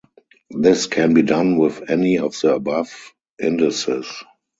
This 0.57 0.87
can 0.87 1.13
be 1.13 1.21
done 1.21 1.57
with 1.59 1.87
any 1.91 2.17
of 2.17 2.33
the 2.41 2.55
above 2.55 3.13
indices. 3.39 4.23